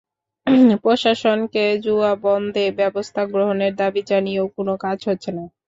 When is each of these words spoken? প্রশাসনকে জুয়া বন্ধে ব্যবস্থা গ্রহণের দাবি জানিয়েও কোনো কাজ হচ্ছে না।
প্রশাসনকে 0.83 1.63
জুয়া 1.83 2.11
বন্ধে 2.23 2.65
ব্যবস্থা 2.79 3.21
গ্রহণের 3.31 3.73
দাবি 3.75 4.01
জানিয়েও 4.09 4.45
কোনো 4.55 4.73
কাজ 4.83 4.97
হচ্ছে 5.07 5.31
না। 5.33 5.43